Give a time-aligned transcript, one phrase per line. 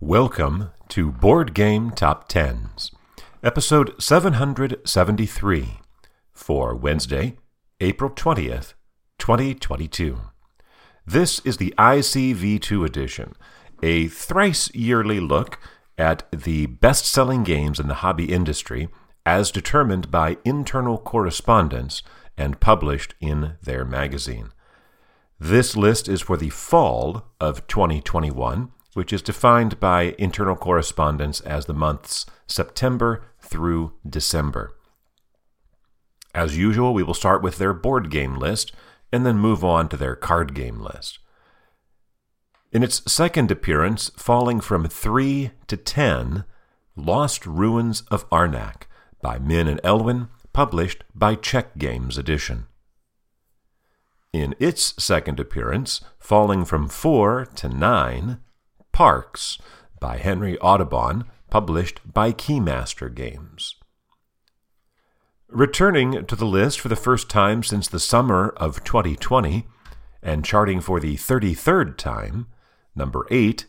[0.00, 2.92] Welcome to Board Game Top Tens,
[3.42, 5.80] episode 773
[6.32, 7.36] for Wednesday,
[7.80, 8.74] April 20th,
[9.18, 10.20] 2022.
[11.04, 13.34] This is the ICV2 edition,
[13.82, 15.58] a thrice yearly look
[15.98, 18.88] at the best selling games in the hobby industry
[19.26, 22.04] as determined by internal correspondence
[22.36, 24.52] and published in their magazine.
[25.40, 31.66] This list is for the fall of 2021 which is defined by internal correspondence as
[31.66, 34.74] the months September through December.
[36.34, 38.72] As usual, we will start with their board game list
[39.12, 41.20] and then move on to their card game list.
[42.72, 46.42] In its second appearance, falling from 3 to 10,
[46.96, 48.88] Lost Ruins of Arnak
[49.22, 52.66] by Min and Elwen, published by Czech Games Edition.
[54.32, 58.40] In its second appearance, falling from 4 to 9,
[58.98, 59.58] Parks
[60.00, 63.76] by Henry Audubon, published by Keymaster Games.
[65.46, 69.68] Returning to the list for the first time since the summer of 2020,
[70.20, 72.48] and charting for the 33rd time,
[72.96, 73.66] number 8,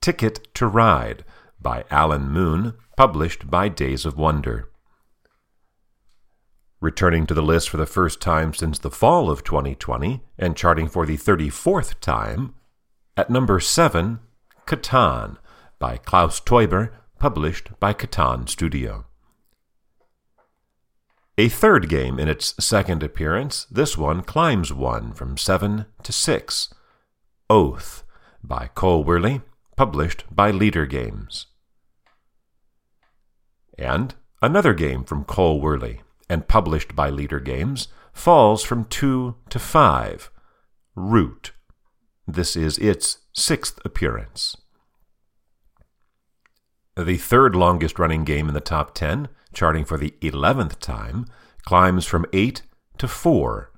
[0.00, 1.24] Ticket to Ride
[1.62, 4.70] by Alan Moon, published by Days of Wonder.
[6.80, 10.88] Returning to the list for the first time since the fall of 2020, and charting
[10.88, 12.56] for the 34th time,
[13.16, 14.18] at number 7,
[14.66, 15.36] Catan
[15.78, 19.04] by Klaus Teuber, published by Catan Studio.
[21.36, 26.74] A third game in its second appearance, this one climbs one from 7 to 6.
[27.50, 28.04] Oath
[28.42, 29.42] by Cole Wehrle,
[29.76, 31.46] published by Leder Games.
[33.76, 39.58] And another game from Cole Wehrle and published by Leder Games falls from 2 to
[39.58, 40.30] 5.
[40.94, 41.52] Root.
[42.28, 44.56] This is its sixth appearance.
[46.96, 51.26] The third longest running game in the top 10, charting for the 11th time,
[51.64, 52.62] climbs from 8
[52.98, 53.72] to 4.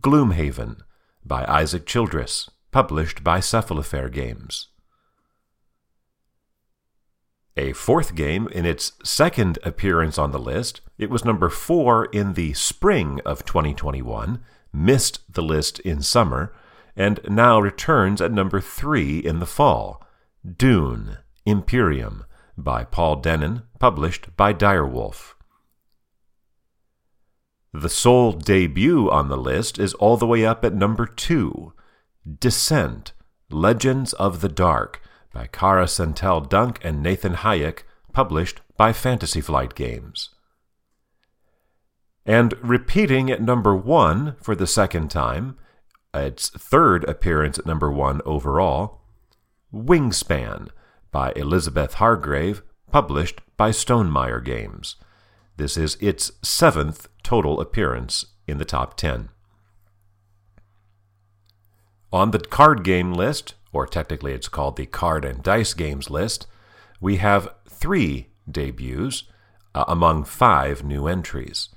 [0.00, 0.80] Gloomhaven
[1.24, 4.68] by Isaac Childres, published by Cephalofair Games.
[7.56, 12.32] A fourth game in its second appearance on the list, it was number 4 in
[12.32, 14.42] the spring of 2021,
[14.72, 16.52] missed the list in summer,
[16.96, 20.06] and now returns at number 3 in the fall.
[20.56, 22.24] Dune, Imperium,
[22.56, 25.34] by Paul Dennen, published by Direwolf.
[27.72, 31.72] The sole debut on the list is all the way up at number 2,
[32.38, 33.12] Descent,
[33.50, 35.00] Legends of the Dark,
[35.32, 40.30] by Kara Centell-Dunk and Nathan Hajek, published by Fantasy Flight Games.
[42.26, 45.56] And repeating at number 1 for the second time,
[46.14, 49.00] its third appearance at number 1 overall,
[49.72, 50.68] Wingspan,
[51.10, 54.96] by Elizabeth Hargrave, published by Stonemaier Games.
[55.56, 59.28] This is its seventh total appearance in the top 10.
[62.12, 66.46] On the card game list, or technically it's called the card and dice games list,
[67.00, 69.24] we have three debuts
[69.74, 71.70] uh, among five new entries.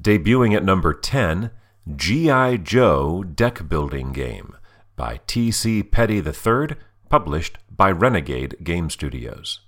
[0.00, 1.50] Debuting at number 10,
[1.94, 2.56] G.I.
[2.56, 4.56] Joe Deck Building Game
[4.96, 5.84] by T.C.
[5.84, 6.74] Petty III,
[7.08, 9.60] published by Renegade Game Studios.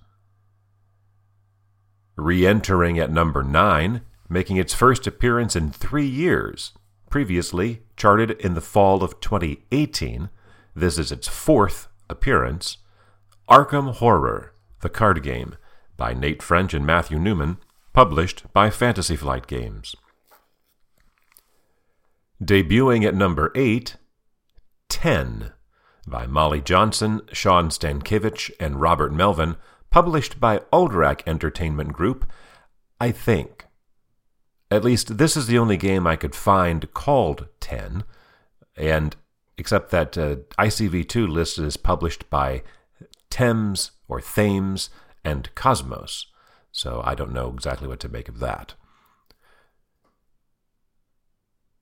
[2.17, 6.73] Re entering at number 9, making its first appearance in three years,
[7.09, 10.29] previously charted in the fall of 2018,
[10.75, 12.79] this is its fourth appearance
[13.49, 15.55] Arkham Horror, the card game,
[15.97, 17.59] by Nate French and Matthew Newman,
[17.93, 19.95] published by Fantasy Flight Games.
[22.43, 23.97] Debuting at number 8,
[24.89, 25.53] 10
[26.07, 29.57] by Molly Johnson, Shawn Stankewich, and Robert Melvin,
[29.91, 32.31] published by Alderac Entertainment Group,
[33.01, 33.67] I think.
[34.71, 38.05] At least this is the only game I could find called 10,
[38.77, 39.17] and
[39.57, 42.63] except that uh, ICV2 listed as published by
[43.31, 44.91] Thames or Thames
[45.25, 46.27] and Kosmos,
[46.71, 48.75] so I don't know exactly what to make of that.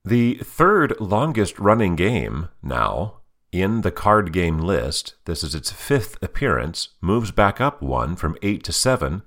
[0.07, 3.17] The third longest running game now
[3.51, 8.37] in the card game list, this is its fifth appearance, moves back up one from
[8.41, 9.21] 8 to 7,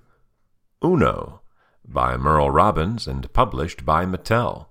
[0.83, 1.43] Uno,
[1.87, 4.69] by Merle Robbins and published by Mattel.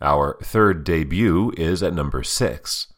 [0.00, 2.92] Our third debut is at number 6,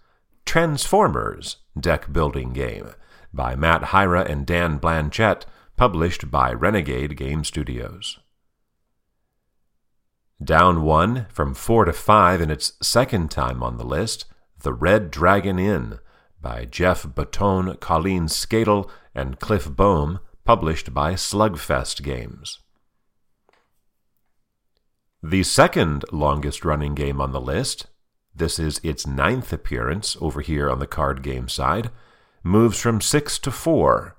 [0.44, 2.90] Transformers Deck Building Game,
[3.32, 5.46] by Matt Hyra and Dan Blanchett,
[5.78, 8.18] published by Renegade Game Studios.
[10.42, 14.24] Down one from four to five in its second time on the list,
[14.60, 15.98] The Red Dragon Inn
[16.40, 22.60] by Geoff Bottone, Colleen Skadl, and Cliff Bohm, published by Slugfest Games.
[25.22, 27.86] The second longest running game on the list,
[28.32, 31.90] this is its ninth appearance over here on the card game side,
[32.44, 34.16] moves from six to four.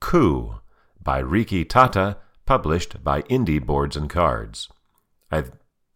[0.00, 0.60] Coup
[1.00, 2.16] by Rikki Tahta,
[2.46, 4.70] published by Indie Boards and Cards.
[5.30, 5.44] I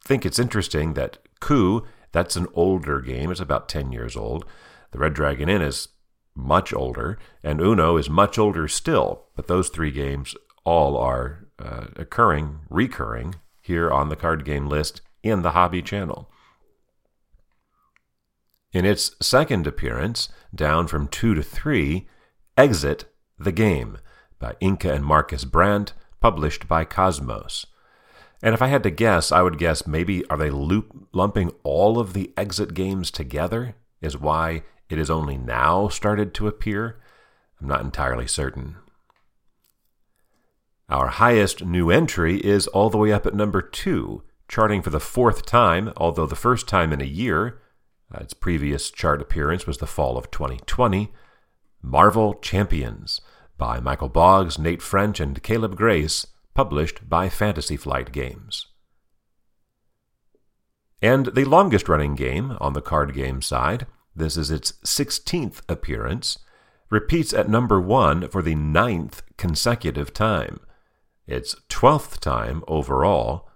[0.04, 4.44] think it's interesting that Coup, that's an older game, it's about 10 years old.
[4.90, 5.88] The Red Dragon Inn is
[6.34, 10.34] much older, and Uno is much older still, but those three games
[10.64, 16.30] all are uh, occurring, recurring here on the card game list in the Hobby channel.
[18.72, 22.08] In its second appearance, down from 2 to 3,
[22.56, 23.04] Exit
[23.38, 23.98] the Game
[24.38, 27.66] by Inka and Markus Brand, published by Kosmos.
[28.42, 31.98] And if I had to guess, I would guess maybe are they loop, lumping all
[31.98, 33.74] of the exit games together?
[34.00, 36.98] Is why it has only now started to appear?
[37.60, 38.76] I'm not entirely certain.
[40.88, 44.98] Our highest new entry is all the way up at number two, charting for the
[44.98, 47.60] fourth time, although the first time in a year.
[48.12, 51.12] Uh, its previous chart appearance was the fall of 2020.
[51.82, 53.20] Marvel Champions
[53.56, 56.26] by Michael Boggs, Nate French, and Caleb Grace,
[56.60, 58.66] published by Fantasy Flight Games.
[61.00, 66.38] And the longest running game on the card game side, this is its 16th appearance,
[66.90, 70.60] repeats at number one for the ninth consecutive time.
[71.26, 73.48] Its 12th time overall,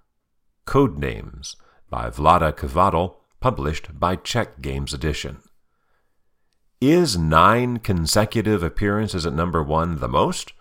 [0.67, 1.57] Codenames
[1.91, 5.43] by Vlaada Chvátil, published by Czech Games Edition.
[6.81, 10.55] Is nine consecutive appearances at number one the most?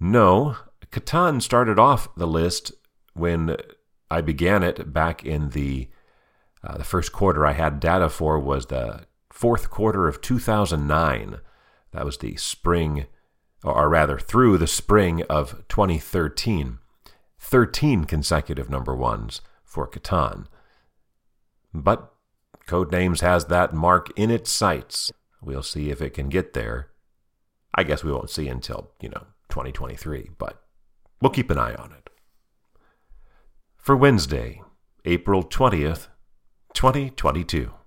[0.00, 0.56] No.
[0.90, 2.72] Catan started off the list
[3.14, 3.56] when
[4.10, 5.88] I began it back in the
[6.64, 11.38] uh, the first quarter I had data for was the fourth quarter of 2009.
[11.92, 13.06] That was the spring,
[13.62, 16.78] or rather through the spring of 2013.
[17.38, 20.46] 13 consecutive number ones for Catan.
[21.72, 22.12] But
[22.66, 25.12] Codenames has that mark in its sights.
[25.40, 26.90] We'll see if it can get there.
[27.74, 30.62] I guess we won't see until, you know, 2023, but
[31.20, 32.10] we'll keep an eye on it.
[33.76, 34.62] For Wednesday,
[35.04, 36.08] April 20th,
[36.74, 37.70] 2022.